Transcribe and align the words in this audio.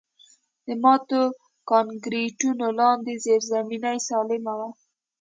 د 0.65 0.67
ماتو 0.83 1.21
کانکریټونو 1.71 2.65
لاندې 2.79 3.13
زیرزمیني 3.25 3.97
سالمه 4.07 4.53
وه 4.59 4.69